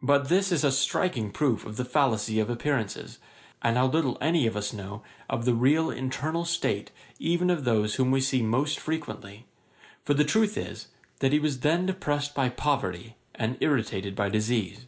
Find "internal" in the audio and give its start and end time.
5.90-6.44